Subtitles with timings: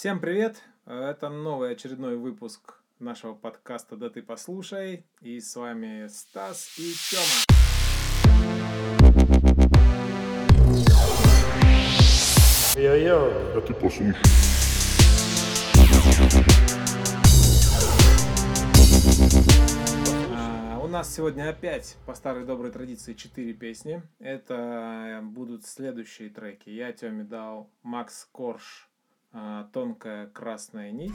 [0.00, 0.62] Всем привет!
[0.86, 5.04] Это новый очередной выпуск нашего подкаста «Да ты послушай».
[5.20, 7.44] И с вами Стас и Тёма.
[12.76, 14.14] Йо-йо, да ты послушай.
[20.34, 24.02] А, У нас сегодня опять по старой доброй традиции четыре песни.
[24.18, 26.70] Это будут следующие треки.
[26.70, 28.89] Я Тёме дал Макс Корж
[29.72, 31.14] «Тонкая красная нить».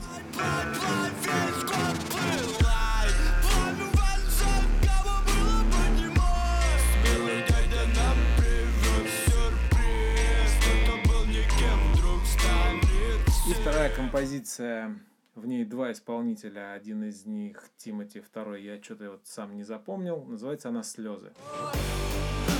[13.48, 14.98] И вторая композиция,
[15.34, 20.24] в ней два исполнителя, один из них Тимати, второй я что-то вот сам не запомнил,
[20.24, 21.32] называется она «Слезы».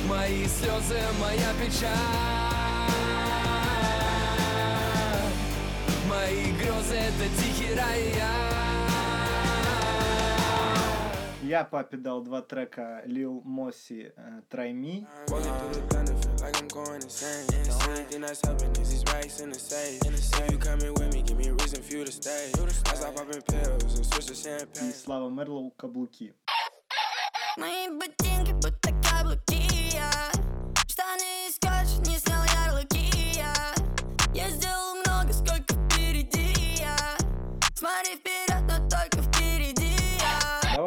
[0.06, 2.65] Мои слезы, моя печаль
[6.86, 8.12] Мои грезы это тихий рай
[11.42, 11.64] Я.
[11.64, 15.06] Папе дал два трека Лил Моси э, Try Me.
[15.28, 16.66] Walking through the thunder, feel like I'm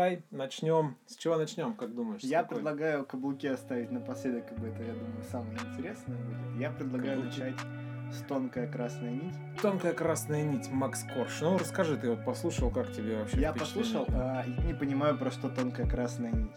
[0.09, 0.97] Давай начнем.
[1.05, 2.21] С чего начнем, как думаешь?
[2.23, 2.57] Я какой?
[2.57, 6.59] предлагаю каблуки оставить напоследок, как бы это, я думаю, самое интересное будет.
[6.59, 7.39] Я предлагаю Каблуки.
[7.39, 7.55] начать
[8.11, 9.35] с тонкая красная нить.
[9.61, 11.41] Тонкая красная нить, Макс Корж.
[11.41, 15.29] Ну, расскажи, ты вот послушал, как тебе вообще Я послушал, а, и не понимаю, про
[15.29, 16.51] что тонкая красная нить.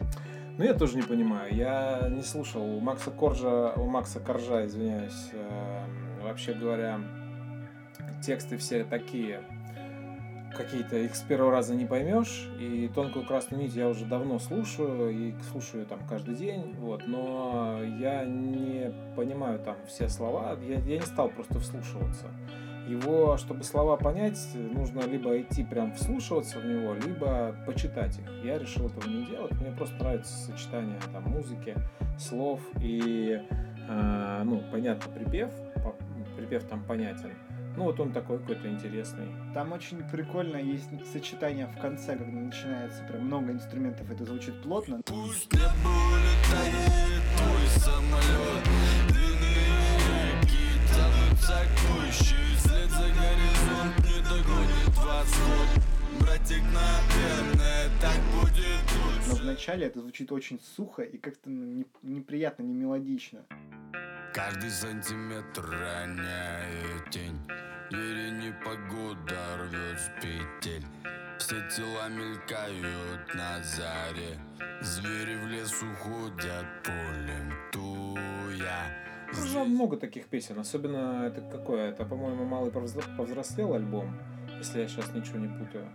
[0.57, 1.55] Ну, я тоже не понимаю.
[1.55, 5.85] Я не слушал у Макса Коржа, у Макса Коржа, извиняюсь, э,
[6.23, 7.01] вообще говоря,
[8.25, 9.43] тексты все такие,
[10.53, 12.49] какие-то их с первого раза не поймешь.
[12.59, 17.07] И тонкую красную нить я уже давно слушаю и слушаю там каждый день, вот.
[17.07, 20.57] Но я не понимаю там все слова.
[20.63, 22.27] Я, я не стал просто вслушиваться.
[22.87, 28.45] Его, чтобы слова понять, нужно либо идти прям вслушиваться в него, либо почитать их.
[28.45, 29.53] Я решил этого не делать.
[29.53, 31.77] Мне просто нравится сочетание там музыки,
[32.19, 33.41] слов и,
[33.89, 35.51] э, ну, понятно, припев.
[36.37, 37.31] Припев там понятен.
[37.77, 39.29] Ну, вот он такой какой-то интересный.
[39.55, 45.01] Там очень прикольно есть сочетание в конце, когда начинается прям много инструментов, это звучит плотно.
[45.07, 48.65] Пусть небо улетает твой самолет
[49.09, 55.83] Длинные реки тянутся к гуще Вслед за горизонт не догонит восход
[56.21, 62.65] Братик, наверное, так будет Но вначале это звучит очень сухо и как-то ну, не- неприятно,
[62.65, 63.41] не мелодично.
[64.45, 67.39] Каждый сантиметр роняет тень
[67.91, 70.85] Двери непогода рвет с петель
[71.39, 74.37] Все тела мелькают на заре
[74.81, 78.83] Звери в лес уходят полем туя
[79.31, 81.91] Уже много таких песен, особенно это какое?
[81.91, 84.13] Это, по-моему, малый повзро- повзрослел альбом,
[84.59, 85.89] если я сейчас ничего не путаю.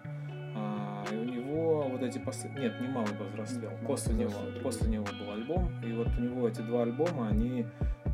[0.56, 2.70] А, и у него вот эти последние...
[2.70, 3.72] Нет, не малый повзрослел.
[3.86, 5.84] После него, после него был альбом.
[5.84, 7.66] И вот у него эти два альбома, они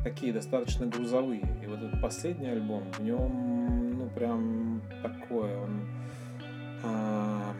[0.04, 1.42] такие достаточно грузовые.
[1.62, 5.80] И вот этот последний альбом, в нем, ну, прям такое, он...
[6.84, 7.52] а,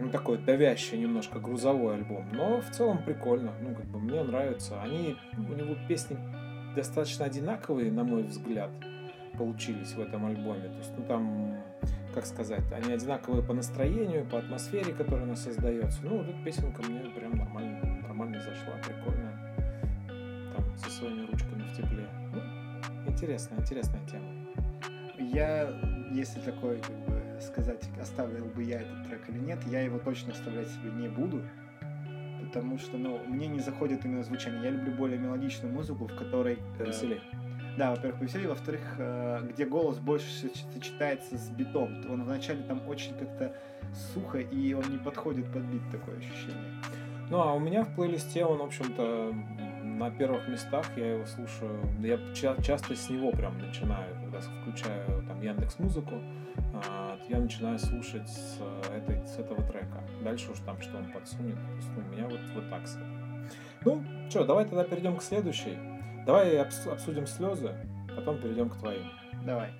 [0.00, 2.26] ну, такой давящий немножко грузовой альбом.
[2.32, 3.52] Но в целом прикольно.
[3.62, 4.82] Ну, как бы мне нравится.
[4.82, 6.18] Они, у него песни
[6.74, 8.70] достаточно одинаковые, на мой взгляд,
[9.38, 10.68] получились в этом альбоме.
[10.68, 11.62] То есть, ну там,
[12.12, 16.00] как сказать, они одинаковые по настроению, по атмосфере, которая у нас создается.
[16.02, 19.23] Ну, вот эта песенка мне прям нормально, нормально зашла, прикольная.
[21.04, 22.08] Своими ручками в тепле.
[22.32, 24.26] Ну, интересная, интересная тема.
[25.18, 25.70] Я,
[26.10, 30.32] если такое, как бы сказать, оставил бы я этот трек или нет, я его точно
[30.32, 31.42] оставлять себе не буду.
[32.46, 34.62] Потому что, ну, мне не заходит именно звучание.
[34.64, 36.58] Я люблю более мелодичную музыку, в которой...
[36.78, 37.20] э, Повеселей.
[37.76, 42.04] Да, во-первых, повеселее, во-вторых, э, где голос больше соч- сочетается с битом.
[42.08, 43.56] Он вначале там очень как-то
[44.14, 46.72] сухо, и он не подходит под бит, такое ощущение.
[47.30, 49.34] Ну, а у меня в плейлисте он, в общем-то,
[49.94, 55.22] на первых местах, я его слушаю, я ча- часто с него прям начинаю, когда включаю
[55.26, 56.14] там Яндекс Музыку,
[57.28, 58.58] я начинаю слушать с,
[58.94, 60.02] этой, с этого трека.
[60.22, 61.56] Дальше уж там, что он подсунет,
[61.96, 62.82] ну, у меня вот, вот так.
[63.84, 65.78] Ну, что, давай тогда перейдем к следующей.
[66.26, 67.74] Давай обс- обсудим слезы,
[68.16, 69.02] потом перейдем к твоим.
[69.44, 69.70] Давай.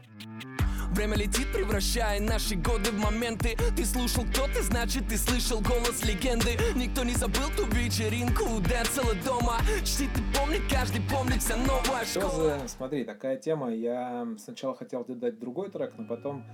[0.95, 6.57] Время летит, превращая наши годы в моменты Ты слушал кто-то, значит ты слышал голос легенды
[6.77, 12.05] Никто не забыл ту вечеринку у Децела дома Чти ты помни, каждый помнит вся новая
[12.05, 13.75] школа Слезы, смотри, такая тема.
[13.75, 16.45] Я сначала хотел тебе дать другой трек, но потом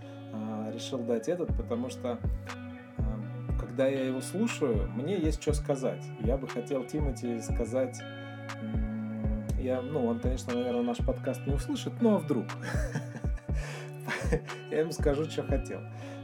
[0.73, 2.19] решил дать этот, потому что
[2.97, 3.03] э,
[3.61, 6.03] когда я его слушаю, мне есть что сказать.
[6.21, 8.01] Я бы хотел Тимати сказать...
[9.59, 12.47] Я, ну, он, конечно, наверное, наш подкаст не услышит, но вдруг.
[14.71, 15.81] Я ему скажу, что хотел.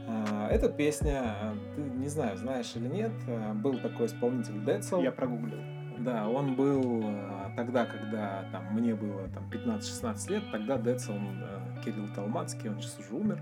[0.07, 1.35] А, Эта песня,
[1.75, 5.01] ты не знаю, знаешь или нет, э, был такой исполнитель Децл.
[5.01, 5.59] Я прогуглил.
[5.99, 11.13] Да, он был э, тогда, когда там, мне было там, 15-16 лет, тогда Децл,
[11.83, 13.41] Кирилл Талмацкий, он сейчас уже умер,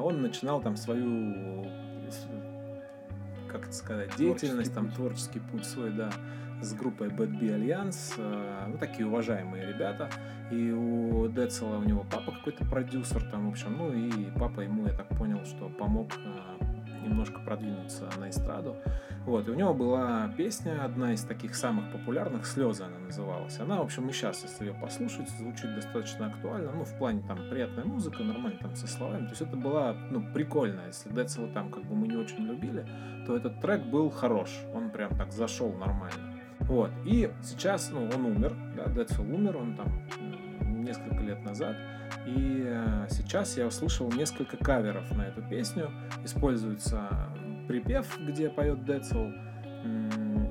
[0.00, 1.66] он начинал там свою,
[3.48, 4.94] как это сказать, деятельность, там путь.
[4.94, 6.10] творческий путь свой, да,
[6.62, 10.08] с группой Bad Bee Alliance, ну, такие уважаемые ребята,
[10.50, 14.86] и у Децела у него папа какой-то продюсер там, в общем, ну, и папа ему,
[14.86, 16.64] я так понял, что помог э,
[17.04, 18.76] немножко продвинуться на эстраду,
[19.24, 23.58] вот, и у него была песня, одна из таких самых популярных, «Слезы» она называлась.
[23.60, 27.38] Она, в общем, и сейчас, если ее послушать, звучит достаточно актуально, ну, в плане там
[27.48, 29.24] приятная музыка, нормально там со словами.
[29.24, 30.82] То есть это была, ну, прикольно.
[30.88, 32.84] Если Децела там как бы мы не очень любили,
[33.24, 34.50] то этот трек был хорош.
[34.74, 36.31] Он прям так зашел нормально.
[36.68, 39.88] Вот, и сейчас, ну, он умер, да, Децел умер, он там
[40.82, 41.76] несколько лет назад.
[42.26, 45.90] И э, сейчас я услышал несколько каверов на эту песню.
[46.24, 47.08] Используется
[47.66, 49.28] припев, где поет Децл,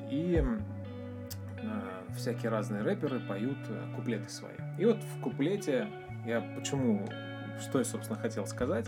[0.10, 4.56] и э, всякие разные рэперы поют э, куплеты свои.
[4.78, 5.88] И вот в куплете
[6.25, 7.07] я почему,
[7.60, 8.88] что я, собственно, хотел сказать.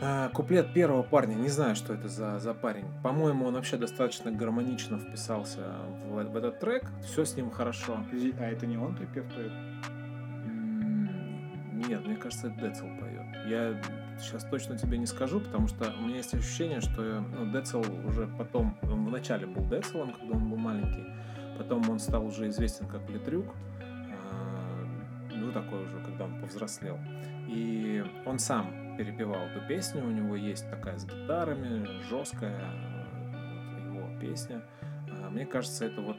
[0.00, 2.86] А, Куплет первого парня, не знаю, что это за, за парень.
[3.02, 5.60] По-моему, он вообще достаточно гармонично вписался
[6.06, 6.90] в, в этот трек.
[7.04, 7.98] Все с ним хорошо.
[8.38, 9.52] А это не он припев поет?
[11.88, 13.46] Нет, мне кажется, это Децл поет.
[13.46, 13.80] Я
[14.18, 18.26] сейчас точно тебе не скажу, потому что у меня есть ощущение, что ну, Децл уже
[18.38, 21.04] потом, он вначале был Децлом, когда он был маленький,
[21.58, 23.46] потом он стал уже известен как Литрюк,
[23.80, 24.86] а,
[25.32, 26.98] ну такой уже, когда он повзрослел.
[27.48, 32.60] И он сам перепевал эту песню, у него есть такая с гитарами, жесткая
[33.86, 34.62] его песня.
[35.10, 36.16] А, Мне кажется, это вот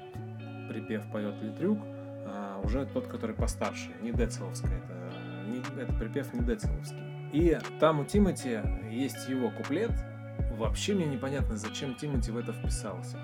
[0.69, 1.79] припев поет Литрюк,
[2.25, 7.03] а, уже тот, который постарше, не Децеловская, это, не, это припев не Децеловский.
[7.33, 9.91] И там у Тимати есть его куплет,
[10.57, 13.19] вообще мне непонятно, зачем Тимати в это вписался.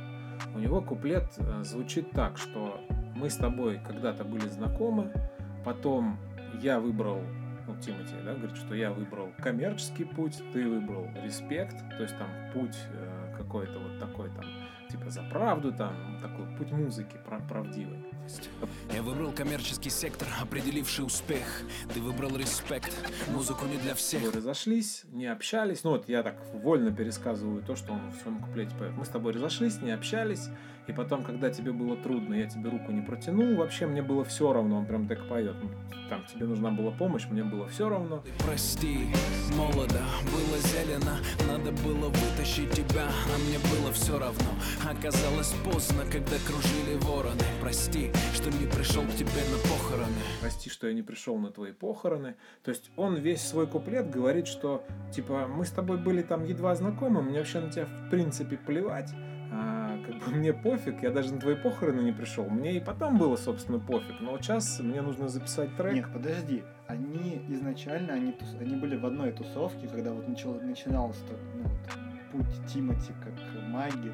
[0.53, 2.81] У него куплет э, звучит так, что
[3.15, 5.11] мы с тобой когда-то были знакомы,
[5.63, 6.17] потом
[6.61, 7.21] я выбрал,
[7.73, 12.29] ну, Тимати, да, говорит, что я выбрал коммерческий путь, ты выбрал респект, то есть там
[12.53, 14.45] путь э, какой-то вот такой там,
[14.89, 18.03] типа за правду, там, такой путь музыки прав- правдивый.
[18.93, 21.63] Я выбрал коммерческий сектор, определивший успех
[21.93, 22.91] Ты выбрал респект,
[23.29, 25.83] музыку не для всех Мы разошлись, не общались.
[25.83, 28.93] Ну вот я так вольно пересказываю то, что он в своем куплете поет.
[28.97, 30.49] Мы с тобой разошлись, не общались.
[30.87, 33.55] И потом, когда тебе было трудно, я тебе руку не протянул.
[33.55, 34.79] Вообще мне было все равно.
[34.79, 35.55] Он прям так поет.
[36.09, 38.23] Там тебе нужна была помощь, мне было все равно.
[38.39, 39.07] Прости,
[39.55, 42.09] молодо, было зелено Надо было
[42.41, 44.49] вытащить тебя, а мне было все равно
[44.89, 50.87] Оказалось поздно, когда кружили вороны Прости, что не пришел к тебе на похороны Прости, что
[50.87, 52.35] я не пришел на твои похороны.
[52.63, 54.83] То есть он весь свой куплет говорит, что
[55.13, 59.11] типа мы с тобой были там едва знакомы, мне вообще на тебя в принципе плевать.
[59.53, 62.45] А, как бы мне пофиг, я даже на твои похороны не пришел.
[62.45, 64.21] Мне и потом было, собственно, пофиг.
[64.21, 65.93] Но вот сейчас мне нужно записать трек.
[65.93, 66.63] Нет, подожди.
[66.87, 71.19] Они изначально, они, тус- они были в одной тусовке, когда вот начал, начинался
[71.55, 73.33] ну, вот, путь Тимати как
[73.67, 74.11] маги,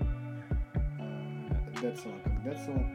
[1.81, 2.85] Децела как Децела.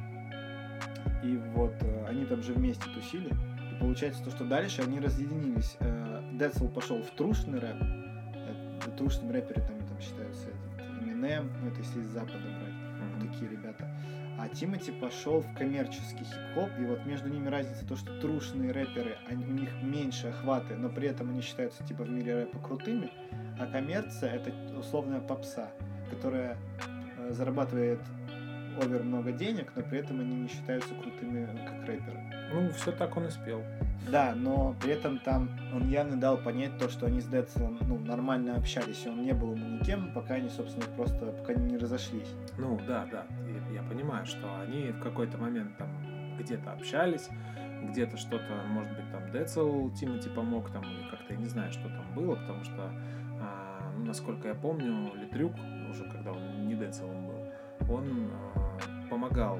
[1.22, 3.28] И вот э, они там же вместе тусили.
[3.28, 5.76] И получается то, что дальше они разъединились.
[5.78, 7.76] Э, Децл пошел в трушный рэп.
[7.80, 13.28] Э, Трушными рэперами там считаются этот Eminem, ну это если из Запада брать Мгм.
[13.28, 13.88] такие ребята.
[14.38, 19.16] А Тимати пошел в коммерческий хип-хоп, и вот между ними разница то, что трушные рэперы,
[19.28, 23.12] они, у них меньше охваты, но при этом они считаются типа в мире рэпа крутыми,
[23.58, 25.70] а коммерция это условная попса,
[26.10, 26.56] которая
[27.18, 28.00] э, зарабатывает
[28.80, 32.20] овер много денег, но при этом они не считаются крутыми э, как рэперы.
[32.52, 33.62] Ну, все так он и спел.
[34.10, 37.98] Да, но при этом там он явно дал понять то, что они с Децлом ну,
[37.98, 41.76] нормально общались, и он не был ему никем, пока они, собственно, просто пока они не
[41.76, 42.28] разошлись.
[42.58, 43.26] Ну, да, да.
[43.70, 45.88] Я, я понимаю, что они в какой-то момент там
[46.38, 47.28] где-то общались,
[47.90, 51.88] где-то что-то, может быть, там Децл Тимати помог, там, или как-то я не знаю, что
[51.88, 52.90] там было, потому что,
[54.04, 55.52] насколько я помню, Литрюк,
[55.90, 58.78] уже когда он не Децлом был, он а,
[59.10, 59.58] помогал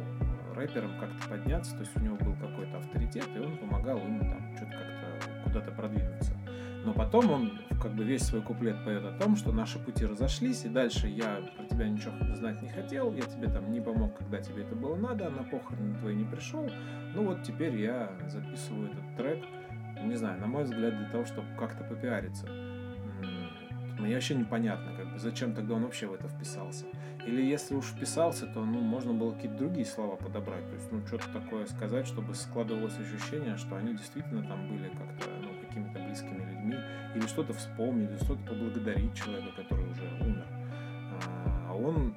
[0.55, 4.57] рэперам как-то подняться, то есть у него был какой-то авторитет, и он помогал им там
[4.57, 6.33] что-то как-то куда-то продвинуться.
[6.85, 10.65] Но потом он как бы весь свой куплет поет о том, что наши пути разошлись,
[10.65, 14.41] и дальше я про тебя ничего знать не хотел, я тебе там не помог, когда
[14.41, 16.69] тебе это было надо, на похороны твои не пришел.
[17.15, 19.45] Ну вот теперь я записываю этот трек,
[20.03, 22.47] не знаю, на мой взгляд, для того, чтобы как-то попиариться.
[24.03, 26.87] Мне вообще непонятно, как бы, зачем тогда он вообще в это вписался.
[27.25, 30.67] Или если уж вписался, то ну, можно было какие-то другие слова подобрать.
[30.69, 35.29] То есть, ну, что-то такое сказать, чтобы складывалось ощущение, что они действительно там были как-то,
[35.41, 36.75] ну, какими-то близкими людьми.
[37.15, 40.47] Или что-то вспомнить, или что-то поблагодарить человека, который уже умер.
[40.49, 42.15] А, А он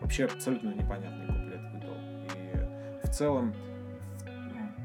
[0.00, 1.96] вообще абсолютно непонятный куплет выдал.
[2.36, 3.52] И в целом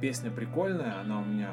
[0.01, 1.51] песня прикольная, она у меня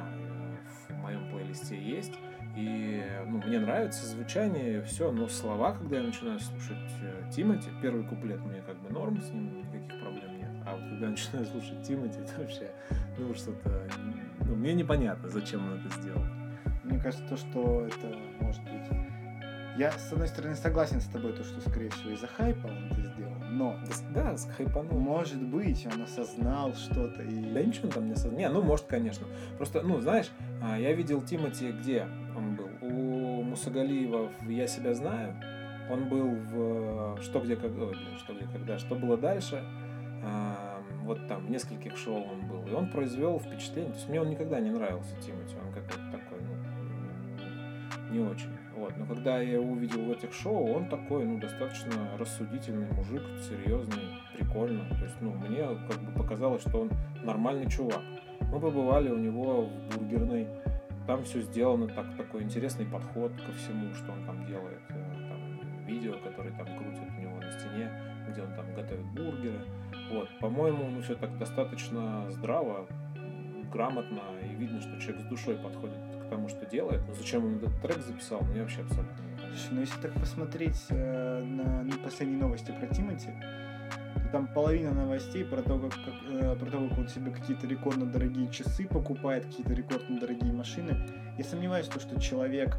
[0.89, 2.13] э, в моем плейлисте есть.
[2.57, 8.05] И ну, мне нравится звучание, все, но слова, когда я начинаю слушать э, Тимати, первый
[8.05, 10.51] куплет мне как бы норм, с ним никаких проблем нет.
[10.67, 12.71] А вот когда я начинаю слушать Тимати, это вообще,
[13.19, 13.89] ну, что-то,
[14.47, 16.25] ну, мне непонятно, зачем он это сделал.
[16.85, 18.99] Мне кажется, то, что это может быть...
[19.79, 23.01] Я, с одной стороны, согласен с тобой, то, что, скорее всего, из-за хайпа он это
[23.15, 23.79] сделал, но,
[24.15, 25.01] Да, хайпанул.
[25.01, 27.53] может быть, он осознал что-то и...
[27.55, 28.39] Да ничего он там не осознал.
[28.39, 29.27] Не, ну, может, конечно.
[29.57, 30.31] Просто, ну, знаешь,
[30.61, 32.07] а, я видел Тимати, где
[33.53, 35.35] Мусагалиева в «Я себя знаю».
[35.91, 39.63] Он был в «Что, где, когда», ой, блин, «Что, где, когда», «Что было дальше».
[40.25, 42.67] А, Вот там в нескольких шоу он был.
[42.67, 43.91] И он произвел впечатление.
[43.91, 45.57] То есть мне он никогда не нравился, Тимати.
[45.57, 48.51] Он какой-то такой, ну, не очень.
[48.77, 48.97] Вот.
[48.97, 54.05] Но когда я его увидел в этих шоу, он такой, ну, достаточно рассудительный мужик, серьезный,
[54.39, 54.89] прикольно.
[54.91, 56.91] То есть, ну, мне как бы показалось, что он
[57.25, 58.03] нормальный чувак.
[58.41, 60.47] Мы побывали у него в бургерной.
[61.07, 64.81] Там все сделано так, такой интересный подход ко всему, что он там делает.
[64.91, 67.91] Э, Там видео, которые там крутят у него на стене,
[68.29, 69.61] где он там готовит бургеры.
[70.11, 72.87] Вот, по-моему, ну все так достаточно здраво,
[73.73, 77.03] грамотно, и видно, что человек с душой подходит к тому, что делает.
[77.09, 79.33] Но зачем он этот трек записал, мне вообще абсолютно не
[79.71, 83.29] ну если так посмотреть э, на ну, последние новости про Тимати,
[84.33, 88.07] там половина новостей про то, как, как, э, про то, как он себе какие-то рекордно
[88.07, 90.97] дорогие часы покупает, какие-то рекордно дорогие машины.
[91.39, 92.79] Я сомневаюсь, в том, что человек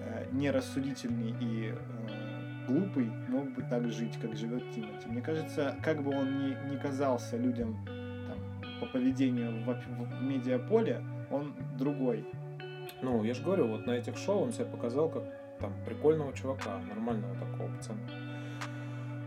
[0.00, 5.08] э, нерассудительный и э, глупый мог бы так жить, как живет Тимати.
[5.08, 8.38] Мне кажется, как бы он ни, ни казался людям там,
[8.80, 12.24] по поведению в, в- медиаполе, он другой.
[13.02, 15.24] Ну, я же говорю, вот на этих шоу он себя показал как
[15.58, 17.98] там прикольного чувака, нормального такого пацана.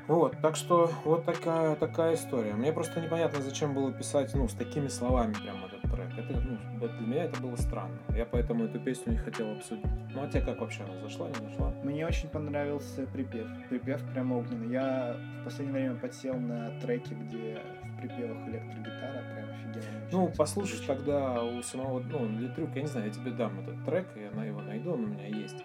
[0.07, 2.53] Вот, так что вот такая, такая история.
[2.53, 6.09] Мне просто непонятно, зачем было писать, ну, с такими словами прям этот трек.
[6.17, 7.97] Это, ну, для меня это было странно.
[8.15, 9.85] Я поэтому эту песню не хотел обсудить.
[10.13, 11.73] Ну, а тебе как вообще она зашла, не зашла?
[11.83, 13.47] Мне очень понравился припев.
[13.69, 14.71] Припев прям огненный.
[14.71, 19.23] Я в последнее время подсел на треки, где в припевах электрогитара.
[19.33, 20.07] Прям офигенно.
[20.11, 24.05] Ну, послушай тогда у самого, ну, Литрюк, я не знаю, я тебе дам этот трек,
[24.15, 25.63] я на его найду, он у меня есть.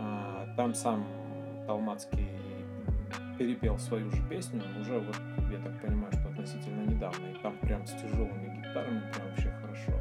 [0.00, 1.06] А, там сам
[1.66, 2.33] Талмацкий
[3.38, 5.16] перепел свою же песню, уже вот,
[5.50, 9.92] я так понимаю, что относительно недавно, и там прям с тяжелыми гитарами прям вообще хорошо.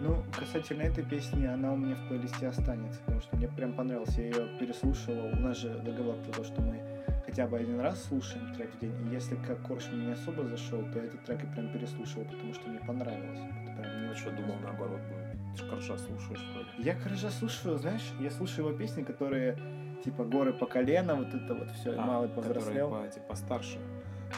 [0.00, 4.16] Ну, касательно этой песни, она у меня в плейлисте останется, потому что мне прям понравилось.
[4.18, 5.28] Я ее переслушивал.
[5.32, 6.78] У нас же договор про то, что мы
[7.24, 8.94] хотя бы один раз слушаем трек в день.
[9.06, 12.68] И если как Коршун не особо зашел, то этот трек я прям переслушивал, потому что
[12.68, 13.40] мне понравилось.
[13.62, 15.56] Это прям мне Я очень что, думал наоборот будет.
[15.56, 16.68] Ты ж Коржа слушаешь вроде.
[16.78, 19.56] Я Коржа слушаю, знаешь, я слушаю его песни, которые
[20.04, 22.90] типа горы по колено, вот это вот все, А, малый которые повзрослел.
[22.90, 23.78] по, типа, постарше,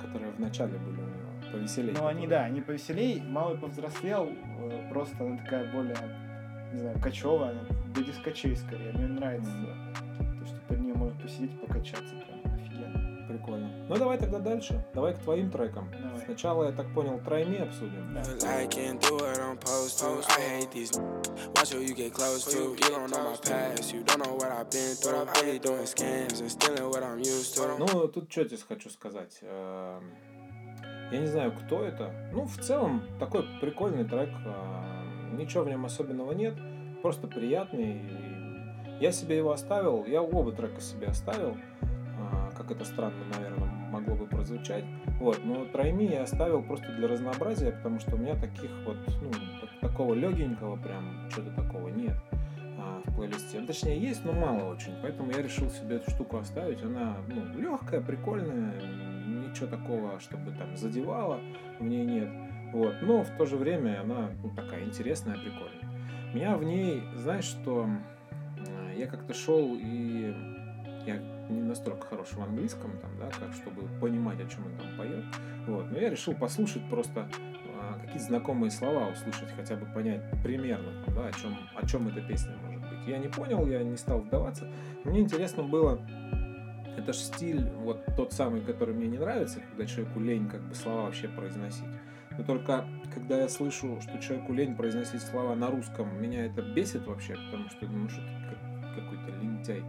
[0.00, 1.92] которые в начале были у него, повеселее.
[1.99, 2.28] Ну, они, которые.
[2.28, 3.20] да, они повеселей.
[3.23, 4.28] Малый повзрослел,
[4.61, 5.96] э, просто она такая более,
[6.73, 7.56] не знаю, кочевая,
[7.94, 8.92] до дискочей скорее.
[8.92, 9.50] Мне нравится
[10.40, 12.14] то, что под нее можно посидеть и покачаться.
[12.14, 12.45] Прям.
[13.37, 13.69] Прикольно.
[13.88, 14.83] Ну давай тогда дальше.
[14.95, 15.90] Давай к твоим трекам.
[15.90, 16.25] Давай.
[16.25, 18.14] Сначала, я так понял, Трайми обсудим.
[18.14, 18.21] Да.
[18.23, 20.25] Feel like can't do what I'm supposed to.
[20.38, 20.93] I hate these.
[21.55, 22.75] Watch who you get close to.
[22.75, 23.93] You don't know my past.
[23.93, 25.26] You don't know what I've been through.
[25.28, 27.76] I be doing scams and stealing what I'm used to.
[27.78, 29.38] Ну, тут что тебе хочу сказать.
[29.43, 30.02] Эм,
[31.12, 32.12] Я не знаю, кто это.
[32.33, 34.31] Ну, в целом, такой прикольный трек.
[34.45, 36.55] эм, Ничего в нем особенного нет.
[37.02, 38.00] Просто приятный.
[39.00, 40.05] Я себе его оставил.
[40.07, 41.57] Я оба трека себе оставил.
[42.56, 44.84] Как это странно, наверное, могло бы прозвучать.
[45.20, 49.30] Вот, но Трайми я оставил просто для разнообразия, потому что у меня таких вот, ну,
[49.60, 52.14] так- такого легенького прям, что-то такого нет
[52.78, 53.60] а, в плейлисте.
[53.60, 54.94] Ну, Точнее, есть, но мало очень.
[55.02, 56.82] Поэтому я решил себе эту штуку оставить.
[56.82, 58.80] Она ну, легкая, прикольная,
[59.26, 61.40] ничего такого, чтобы там задевало
[61.78, 62.28] в ней нет.
[62.72, 62.94] Вот.
[63.02, 65.86] Но в то же время она ну, такая интересная, прикольная.
[66.34, 67.86] Меня в ней, знаешь, что
[68.96, 70.34] я как-то шел и
[71.06, 74.96] я не настолько хорош в английском, там, да, как чтобы понимать, о чем он там
[74.96, 75.24] поет.
[75.66, 75.90] Вот.
[75.90, 77.28] Но я решил послушать просто
[77.78, 82.20] а, какие знакомые слова услышать, хотя бы понять примерно, да, о чем, о чем эта
[82.20, 83.06] песня может быть.
[83.06, 84.70] Я не понял, я не стал вдаваться.
[85.04, 86.00] Мне интересно было,
[86.96, 90.74] это же стиль, вот тот самый, который мне не нравится, когда человеку лень как бы
[90.74, 91.84] слова вообще произносить.
[92.38, 92.84] Но только
[93.14, 97.68] когда я слышу, что человеку лень произносить слова на русском, меня это бесит вообще, потому
[97.70, 99.82] что, ну, что ты как- какой-то лентяй.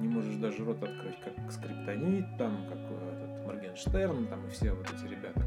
[0.00, 4.72] Не можешь даже рот открыть, как Скриптонит, там, как э, этот Моргенштерн, там, и все
[4.72, 5.42] вот эти ребята,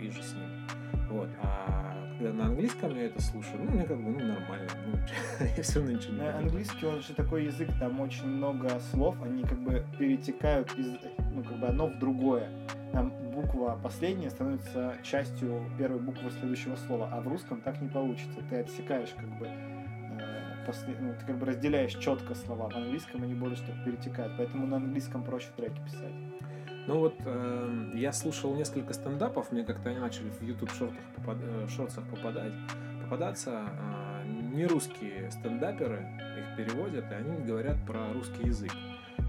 [0.00, 0.66] и же с ним.
[1.10, 1.28] Вот.
[1.42, 4.68] А когда на английском я это слушаю, ну, мне как бы, ну, нормально.
[4.86, 4.96] Ну,
[5.56, 6.44] я все равно ничего не На понимаю.
[6.44, 10.96] английский он же такой язык, там очень много слов, они как бы перетекают из,
[11.32, 12.48] ну, как бы одно в другое.
[12.92, 18.38] Там буква последняя становится частью первой буквы следующего слова, а в русском так не получится.
[18.48, 19.48] Ты отсекаешь как бы
[20.66, 22.68] после- ну, ты как бы разделяешь четко слова.
[22.68, 26.12] В английском они больше так перетекают, поэтому на английском проще треки писать.
[26.86, 31.38] Ну вот э, я слушал несколько стендапов, мне как-то они начали в YouTube шортах попад-
[31.40, 32.52] э, шортсах попадать,
[33.04, 36.04] попадаться э, не русские стендаперы,
[36.38, 38.72] их переводят, и они говорят про русский язык.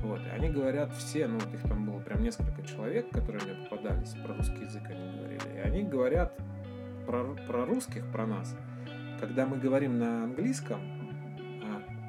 [0.01, 3.53] Вот, и они говорят все, ну вот их там было прям несколько человек, которые мне
[3.69, 5.55] попадались, про русский язык они говорили.
[5.55, 6.33] И они говорят
[7.05, 8.57] про, про русских, про нас,
[9.19, 10.81] когда мы говорим на английском,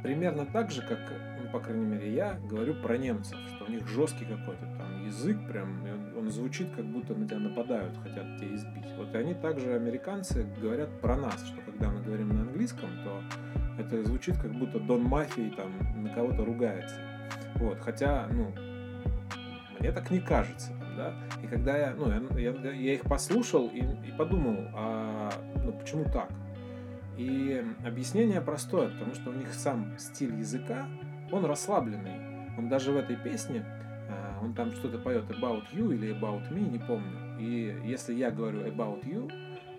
[0.04, 0.98] примерно так же, как,
[1.42, 5.38] ну, по крайней мере, я говорю про немцев, что у них жесткий какой-то там язык,
[5.48, 8.84] прям, он, он звучит, как будто на тебя нападают, хотят тебя избить.
[8.98, 13.22] Вот и они также, американцы, говорят про нас, что когда мы говорим на английском, то
[13.78, 17.00] это звучит, как будто Дон Мафии там на кого-то ругается.
[17.54, 18.52] Вот, хотя, ну,
[19.80, 21.14] мне так не кажется, да.
[21.42, 25.30] И когда я, ну, я, я- я их послушал и, и подумал, а,
[25.64, 26.30] ну, почему так?
[27.16, 30.86] И объяснение простое, потому что у них сам стиль языка,
[31.30, 32.56] он расслабленный.
[32.58, 33.64] Он даже в этой песне,
[34.08, 37.38] а, он там что-то поет about you или about me, не помню.
[37.38, 39.30] И если я говорю about you,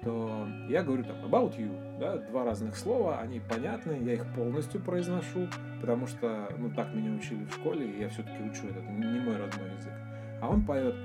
[0.04, 4.80] то я говорю там about you, да, два разных слова, они понятны, я их полностью
[4.80, 5.48] произношу,
[5.82, 9.36] потому что, ну, так меня учили в школе, и я все-таки учу этот, не мой
[9.36, 9.94] родной язык.
[10.42, 10.96] А он поет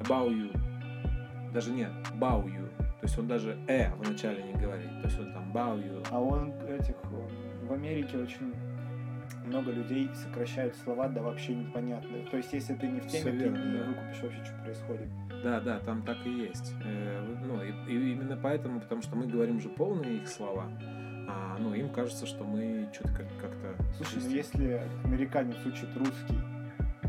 [0.00, 0.50] about you,
[1.52, 2.67] даже нет, about you,
[3.08, 6.94] есть он даже э вначале не говорит, то есть он там you, А он этих
[7.04, 8.54] э, в Америке очень
[9.46, 12.18] много людей сокращают слова до вообще непонятно.
[12.30, 13.84] То есть, если ты не в теме, ты верно, не да.
[13.84, 15.08] выкупишь вообще, что происходит.
[15.42, 16.74] Да, да, там так и есть.
[16.84, 20.66] Э, ну, и, и именно поэтому, потому что мы говорим же полные их слова,
[21.30, 23.82] а, ну, им кажется, что мы что-то как- как-то...
[23.96, 26.38] Слушай, ну если американец учит русский,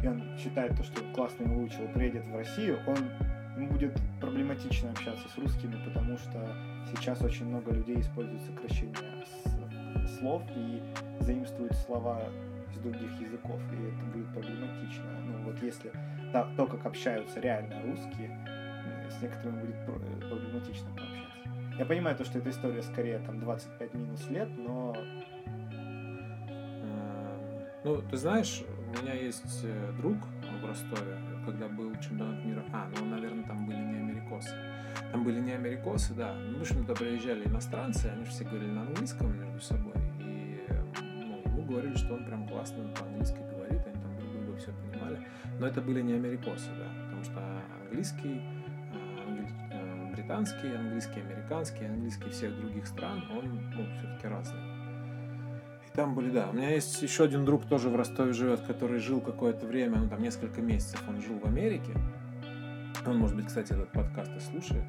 [0.02, 2.98] и он считает то, что классно его выучил, приедет в Россию, он
[3.68, 6.56] будет проблематично общаться с русскими, потому что
[6.92, 9.26] сейчас очень много людей используют сокращения
[10.20, 10.82] слов и
[11.22, 12.22] заимствуют слова
[12.74, 15.06] из других языков, и это будет проблематично.
[15.26, 15.92] Ну вот если
[16.34, 21.50] та- то, как общаются реально русские, э, с некоторыми будет э, проблематично пообщаться.
[21.78, 24.96] Я понимаю то, что эта история скорее там 25 минус лет, но
[26.82, 27.40] Эм,
[27.84, 28.64] Ну, ты знаешь,
[28.98, 30.18] у меня есть э, друг
[30.62, 31.18] в Ростове,
[31.52, 32.64] когда был чемпионат мира.
[32.72, 34.52] А, ну, наверное, там были не америкосы.
[35.12, 36.36] Там были не америкосы, да.
[36.36, 39.94] Ну, в общем-то, приезжали иностранцы, они все говорили на английском между собой.
[40.20, 40.68] И
[41.02, 45.20] ну, ему говорили, что он прям классно по-английски говорит, они там друг друга все понимали.
[45.60, 46.88] Но это были не америкосы, да.
[47.06, 47.42] Потому что
[47.82, 48.42] английский,
[48.94, 54.60] э, англи- э, британский, английский, американский, английский всех других стран, он, ну, все-таки разный.
[56.00, 56.48] Там были, да.
[56.50, 60.08] У меня есть еще один друг тоже в Ростове живет, который жил какое-то время, ну
[60.08, 61.92] там несколько месяцев он жил в Америке.
[63.06, 64.86] Он, может быть, кстати, этот подкаст и слушает.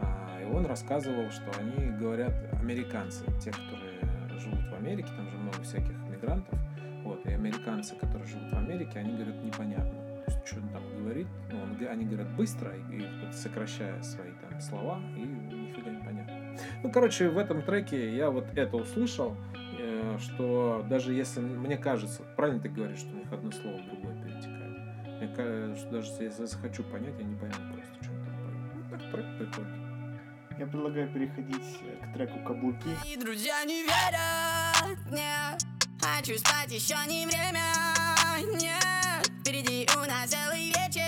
[0.00, 4.00] А, и он рассказывал, что они говорят американцы, те, которые
[4.40, 6.58] живут в Америке, там же много всяких мигрантов.
[7.04, 9.92] Вот, и американцы, которые живут в Америке, они говорят непонятно.
[10.24, 14.30] То есть, что он там говорит, ну, он они говорят быстро, и, и сокращая свои
[14.40, 16.34] там слова, и нифига не понятно.
[16.82, 19.36] Ну, короче, в этом треке я вот это услышал,
[20.18, 24.14] что даже если мне кажется, правильно ты говоришь, что у них одно слово в другое
[24.22, 24.66] перетекает.
[25.18, 28.74] Мне кажется, что даже если я захочу понять, я не пойму просто, что там поет.
[28.74, 30.20] Ну, так трек прикольный.
[30.58, 32.88] я предлагаю переходить э, к треку «Каблуки».
[33.06, 35.56] И друзья не верят мне
[36.00, 37.62] Хочу спать, еще не время
[38.60, 41.02] Нет, впереди у нас целый вечер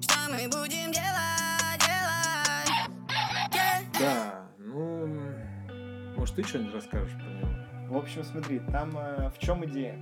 [0.00, 0.83] Что мы будем
[6.34, 7.48] ты что-нибудь расскажешь про него?
[7.88, 9.98] В общем, смотри, там э, в чем идея?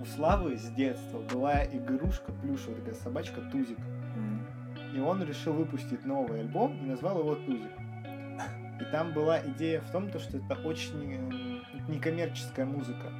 [0.00, 3.78] У Славы с детства была игрушка плюшевая такая собачка Тузик.
[4.16, 4.46] М.
[4.94, 7.70] И он решил выпустить новый альбом и назвал его Тузик.
[8.80, 13.12] И там была идея в том, то, что это очень э, некоммерческая музыка.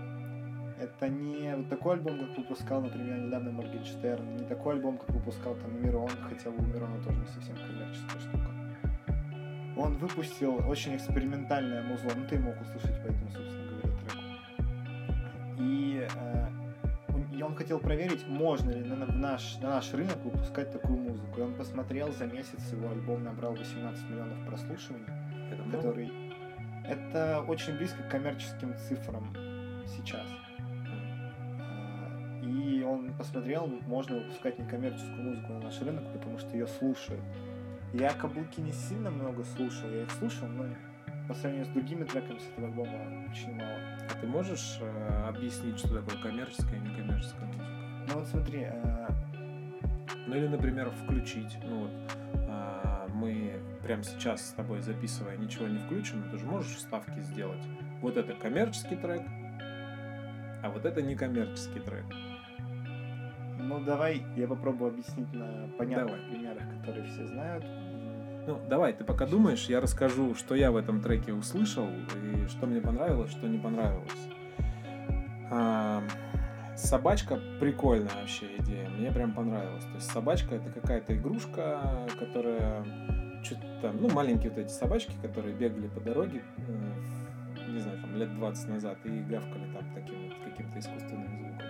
[0.80, 5.54] Это не вот такой альбом, как выпускал, например, недавно Моргенштерн, не такой альбом, как выпускал
[5.56, 8.49] там Мирон, хотя у Мирона тоже не совсем коммерческая штука.
[9.80, 14.22] Он выпустил очень экспериментальное музло, ну ты мог услышать, поэтому, собственно говоря, треку.
[15.58, 16.48] И, э,
[17.32, 21.40] и он хотел проверить, можно ли на, на наш, на наш рынок выпускать такую музыку.
[21.40, 25.06] И он посмотрел, за месяц его альбом набрал 18 миллионов прослушиваний
[25.50, 25.76] Это много?
[25.78, 26.12] который...
[26.86, 29.34] Это очень близко к коммерческим цифрам
[29.86, 30.26] сейчас.
[32.90, 37.22] он посмотрел, можно выпускать некоммерческую музыку на наш рынок, потому что ее слушают.
[37.92, 40.64] Я каблуки не сильно много слушал, я их слушал, но
[41.26, 43.78] по сравнению с другими треками с этого альбома очень мало.
[44.08, 47.64] А ты можешь э, объяснить, что такое коммерческая и некоммерческая музыка?
[48.08, 49.08] Ну вот смотри, э,
[50.26, 51.58] Ну или, например, включить.
[51.64, 51.90] Ну вот
[52.48, 57.62] а, мы прямо сейчас с тобой записывая ничего не включим, ты же можешь вставки сделать.
[58.02, 59.22] Вот это коммерческий трек,
[60.62, 62.04] а вот это некоммерческий трек.
[63.70, 66.30] Ну давай я попробую объяснить на понятных Давай.
[66.30, 67.64] примерах, которые все знают.
[68.46, 72.66] Ну, давай, ты пока думаешь, я расскажу, что я в этом треке услышал, и что
[72.66, 74.10] мне понравилось, что не понравилось.
[75.52, 76.02] А,
[76.74, 79.84] собачка прикольная вообще идея, мне прям понравилось.
[79.84, 82.84] То есть собачка это какая-то игрушка, которая
[83.44, 88.16] что-то там, ну, маленькие вот эти собачки, которые бегали по дороге, э, не знаю, там
[88.16, 91.69] лет 20 назад и гавкали там таким вот каким-то искусственным звуком.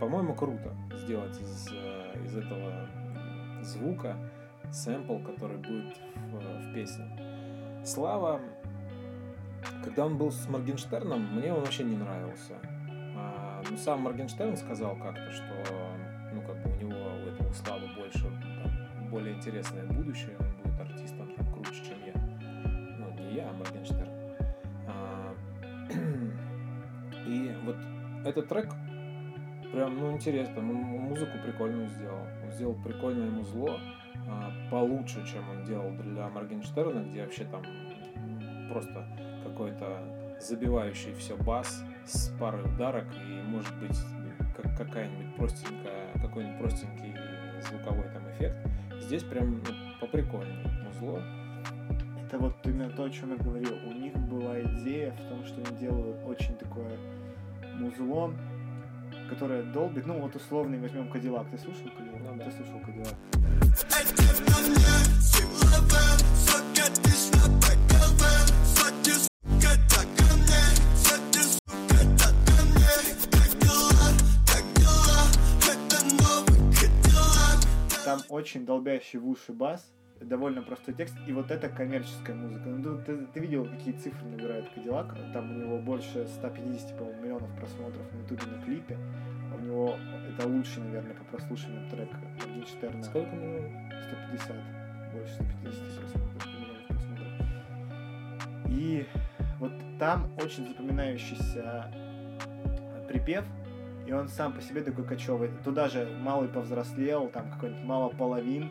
[0.00, 2.86] По-моему, круто сделать из, э, из этого
[3.62, 4.16] звука
[4.70, 5.96] сэмпл, который будет
[6.30, 7.06] в, в песне.
[7.84, 8.40] Слава,
[9.84, 12.54] когда он был с Моргенштерном, мне он вообще не нравился.
[13.16, 15.44] А, ну, сам Моргенштерн сказал как-то, что
[16.32, 20.80] ну, как бы у него, у этого Славы больше, там, более интересное будущее, он будет
[20.80, 22.12] артистом там, круче, чем я.
[22.98, 24.10] Ну, не я, а Моргенштерн.
[24.88, 25.34] А,
[27.26, 27.76] и вот
[28.24, 28.68] этот трек
[29.72, 32.26] прям, ну, интересно, он музыку прикольную сделал.
[32.44, 33.78] Он сделал прикольное музло,
[34.28, 37.62] а, получше, чем он делал для Моргенштерна, где вообще там
[38.70, 39.06] просто
[39.44, 40.02] какой-то
[40.40, 43.98] забивающий все бас с парой ударок и может быть
[44.56, 47.14] как какая-нибудь простенькая, какой-нибудь простенький
[47.68, 48.58] звуковой там эффект.
[49.00, 51.22] Здесь прям ну, поприкольнее музло.
[52.26, 53.76] Это вот именно то, о чем я говорил.
[53.86, 56.96] У них была идея в том, что они делают очень такое
[57.74, 58.32] музло,
[59.28, 60.06] которое долбит.
[60.06, 61.50] Ну, вот условный возьмем Кадиллак.
[61.50, 62.22] Ты слушал Кадиллак?
[62.22, 62.44] Ну да.
[62.44, 63.14] Ты слушал Кадиллак?
[78.04, 82.68] Там очень долбящий в уши бас, довольно простой текст, и вот это коммерческая музыка.
[82.68, 85.14] Ну, ты, ты- ты видел, какие цифры набирает Кадиллак?
[85.32, 88.96] Там у него больше 150, по-моему, миллионов просмотров на ютубе на клипе.
[89.56, 89.96] У него
[90.28, 92.08] это лучший, наверное, по прослушиванию трек
[92.46, 93.02] Моргенштерна.
[93.02, 93.72] Сколько миллионов?
[94.08, 94.56] 150,
[95.12, 98.70] больше 150 просмотров, миллионов просмотров.
[98.70, 99.06] И
[99.58, 101.90] вот там очень запоминающийся
[103.08, 103.44] припев,
[104.06, 105.50] и он сам по себе такой кочевый.
[105.64, 108.70] Туда же малый повзрослел, там какой-нибудь мало половин,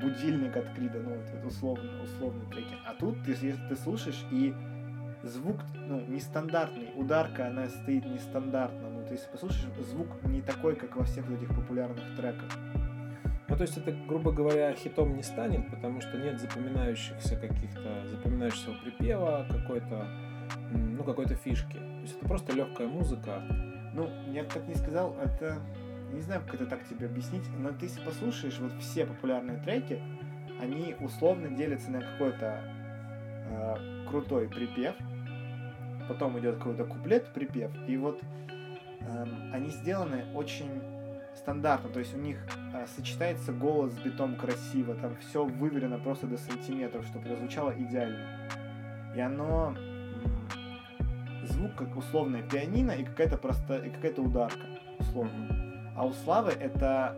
[0.00, 2.74] будильник от Крида, ну вот это условно, условные треки.
[2.86, 4.54] А тут ты, если ты слушаешь, и
[5.22, 8.90] звук, ну, нестандартный, ударка, она стоит нестандартно.
[8.90, 12.50] Ну, ты если послушаешь, звук не такой, как во всех вот этих популярных треках.
[13.48, 18.78] Ну, то есть это, грубо говоря, хитом не станет, потому что нет запоминающихся каких-то, запоминающегося
[18.82, 20.06] припева какой-то,
[20.72, 21.76] ну, какой-то фишки.
[21.76, 23.42] То есть это просто легкая музыка.
[23.94, 25.58] Ну, я бы так не сказал, это...
[26.12, 30.00] Не знаю, как это так тебе объяснить, но ты если послушаешь вот все популярные треки,
[30.60, 32.60] они условно делятся на какой-то
[33.48, 34.94] э, крутой припев,
[36.08, 38.20] потом идет какой-то куплет, припев, и вот
[39.00, 40.80] эм, они сделаны очень
[41.34, 42.38] стандартно, то есть у них
[42.72, 47.74] э, сочетается голос с битом красиво, там все выверено просто до сантиметров, чтобы это звучало
[47.76, 48.48] идеально.
[49.14, 49.74] И оно
[51.44, 54.66] звук как условное пианино и какая-то просто и какая-то ударка
[54.98, 55.55] условно.
[55.96, 57.16] А у Славы это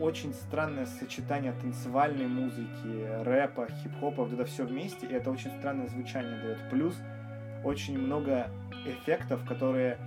[0.00, 5.86] очень странное сочетание танцевальной музыки, рэпа, хип-хопа, вот это все вместе, и это очень странное
[5.86, 6.58] звучание дает.
[6.70, 6.94] Плюс
[7.64, 8.48] очень много
[8.86, 9.98] эффектов, которые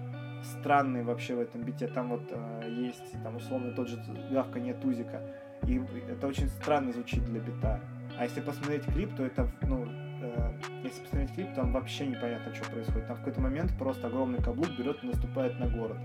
[0.43, 1.87] странные вообще в этом бите.
[1.87, 5.21] Там вот э, есть, там условно тот же гавканье тузика,
[5.65, 7.79] и это очень странно звучит для бита.
[8.17, 9.85] А если посмотреть клип, то это, ну,
[10.21, 10.51] э,
[10.83, 13.07] если посмотреть клип, там вообще непонятно, что происходит.
[13.07, 15.97] Там в какой-то момент просто огромный каблук берет и наступает на город.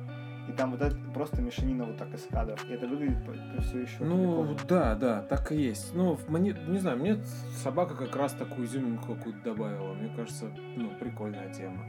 [0.48, 2.62] И там вот это просто мешанина вот так из кадров.
[2.68, 3.18] И это выглядит
[3.60, 5.94] все еще Ну, да, да, так и есть.
[5.94, 7.16] Ну, мне, не знаю, мне
[7.62, 9.94] собака как раз такую изюминку какую-то добавила.
[9.94, 11.84] Мне кажется, ну, прикольная тема.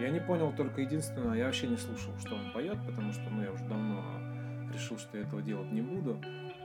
[0.00, 3.42] Я не понял только единственное, я вообще не слушал, что он поет, потому что, ну,
[3.42, 4.02] я уже давно
[4.72, 6.18] решил, что я этого делать не буду,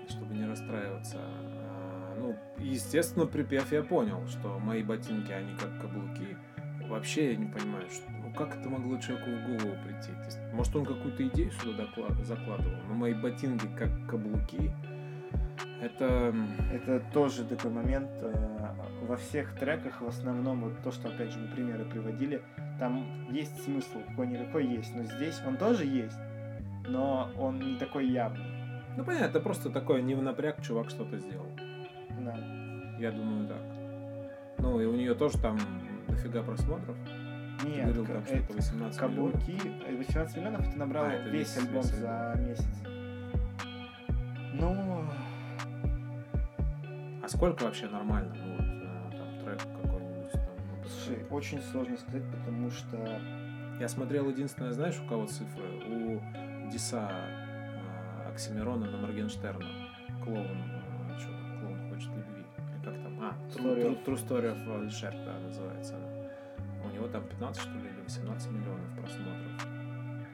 [0.07, 1.17] чтобы не расстраиваться.
[1.19, 6.37] А, Ну, естественно, припев я понял, что мои ботинки, они как каблуки.
[6.89, 10.11] Вообще я не понимаю, что, ну как это могло человеку в голову прийти?
[10.11, 14.71] То есть, может, он какую-то идею сюда доклад- закладывал, но мои ботинки как каблуки,
[15.81, 16.33] это...
[16.71, 18.73] Это тоже такой момент э,
[19.07, 22.41] во всех треках, в основном, вот то, что опять же мы примеры приводили,
[22.79, 26.17] там есть смысл, какой-никакой есть, но здесь он тоже есть,
[26.87, 28.45] но он не такой явный.
[28.97, 31.47] Ну понятно, это просто такой не в напряг чувак что-то сделал.
[32.19, 32.37] Да.
[32.99, 33.61] Я думаю так.
[34.57, 35.57] Ну и у нее тоже там
[36.07, 36.95] дофига просмотров.
[37.61, 39.33] Ты Нет, говорил ка- там что-то это 18 миллионов.
[39.33, 39.61] каблуки.
[39.87, 42.65] э, 18 миллионов это набрал А, это весь весь- альбом весь за месяц.
[44.53, 45.03] Ну,
[47.23, 48.35] А сколько вообще нормально?
[48.35, 50.41] Ну вот э, там трек какой-нибудь там.
[50.83, 53.19] ну, слушай, очень сложно сказать, потому что
[53.79, 55.63] Я смотрел единственное, знаешь, у кого цифры?
[55.87, 56.21] У
[56.71, 59.65] Диса э, Оксимирона на Моргенштерна.
[60.23, 60.47] Клоун,
[63.55, 66.07] True, Story True, of- Story of Alisher, да, называется она.
[66.85, 69.67] У него там 15, что ли, или 18 миллионов просмотров.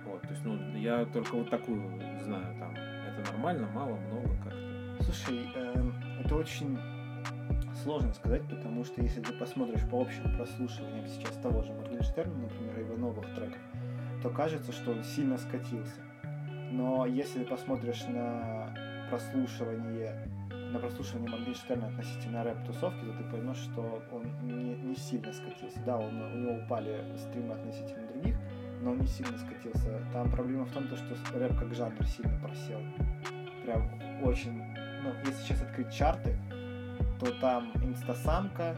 [0.05, 2.71] Вот, то есть, ну, я только вот такую знаю там.
[2.73, 5.03] Это нормально, мало, много как-то.
[5.03, 6.77] Слушай, эм, это очень
[7.83, 12.79] сложно сказать, потому что если ты посмотришь по общим прослушиваниям сейчас того же Моргенштерна, например,
[12.79, 13.59] его новых треков,
[14.21, 16.01] то кажется, что он сильно скатился.
[16.71, 18.73] Но если ты посмотришь на
[19.09, 20.15] прослушивание
[20.71, 25.79] на прослушивание Моргенштерна относительно рэп-тусовки, то ты поймешь, что он не, не сильно скатился.
[25.85, 28.35] Да, он, у него упали стримы относительно других,
[28.81, 30.01] но он не сильно скатился.
[30.13, 32.79] Там проблема в том, то, что рэп как жанр сильно просел.
[33.63, 33.89] Прям
[34.23, 34.63] очень...
[35.03, 36.37] Ну, если сейчас открыть чарты,
[37.19, 38.77] то там инстасамка,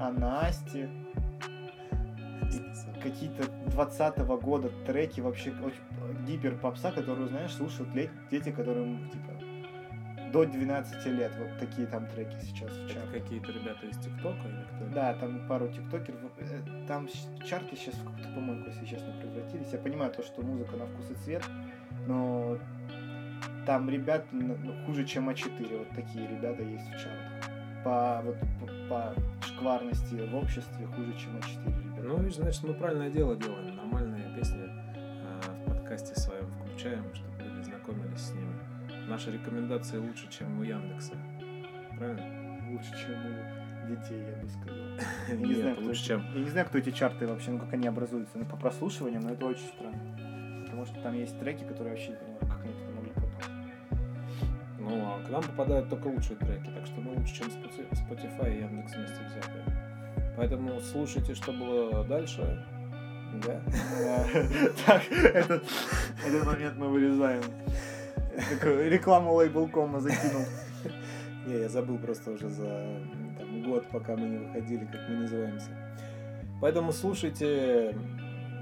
[0.00, 0.88] Анасти,
[3.02, 5.80] какие-то 20 года треки вообще очень
[6.26, 9.37] гипер попса, которую, знаешь, слушают лет- дети, которым типа
[10.32, 11.32] до 12 лет.
[11.38, 13.22] Вот такие там треки сейчас в чартах.
[13.22, 14.94] какие-то ребята из ТикТока или кто?
[14.94, 16.20] Да, там пару тиктокеров.
[16.38, 17.08] Э, Там
[17.44, 19.72] чарты сейчас в какую-то помойку, если честно, превратились.
[19.72, 21.44] Я понимаю то, что музыка на вкус и цвет,
[22.06, 22.58] но
[23.66, 25.78] там ребят ну, хуже, чем А4.
[25.78, 27.52] Вот такие ребята есть в чартах.
[27.84, 32.02] По, вот, по, по шкварности в обществе хуже, чем А4 ребята.
[32.02, 33.76] Ну, видишь, значит, мы правильное дело делаем.
[33.76, 38.77] Нормальные песни а, в подкасте своем включаем, чтобы люди знакомились с ними.
[39.08, 41.14] Наши рекомендации лучше, чем у Яндекса.
[41.96, 42.70] Правильно?
[42.70, 44.76] Лучше, чем у детей, я бы сказал.
[45.28, 46.24] Я не, Нет, знаю, кто лучше, чем...
[46.34, 49.30] я не знаю, кто эти чарты вообще, ну как они образуются ну, по прослушиванию, но
[49.30, 50.62] это очень странно.
[50.64, 53.50] Потому что там есть треки, которые вообще не понимаю, как они туда могли попасть.
[54.78, 58.60] Ну, а к нам попадают только лучшие треки, так что мы лучше, чем Spotify и
[58.60, 59.64] Яндекс вместе взятые.
[60.36, 62.62] Поэтому слушайте, что было дальше.
[63.42, 63.60] Да?
[64.86, 67.42] Так, этот момент мы вырезаем.
[68.50, 70.44] Такую рекламу лейбл.кома закинул.
[71.46, 72.86] Не, я забыл просто уже за
[73.38, 75.70] там, год, пока мы не выходили, как мы называемся.
[76.60, 77.96] Поэтому слушайте,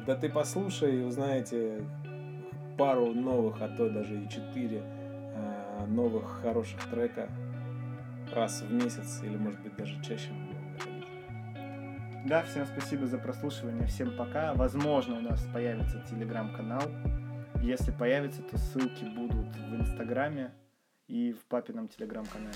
[0.06, 1.82] да ты послушай и узнаете
[2.78, 4.82] пару новых, а то даже и четыре
[5.34, 7.28] а, новых хороших трека
[8.34, 10.30] раз в месяц или может быть даже чаще.
[12.26, 14.52] Да, всем спасибо за прослушивание, всем пока.
[14.54, 16.82] Возможно, у нас появится телеграм-канал.
[17.66, 20.52] Если появится, то ссылки будут в инстаграме
[21.08, 22.54] и в папином телеграм-канале.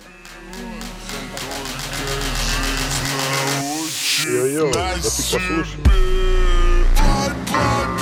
[4.24, 5.80] Йо-йо, да ты послушай.
[6.96, 7.99] Альпа